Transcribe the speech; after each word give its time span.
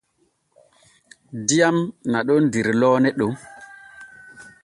Diyam 1.47 1.77
naɗon 2.11 2.43
der 2.53 2.67
loone 2.81 3.09
ɗon. 3.17 3.33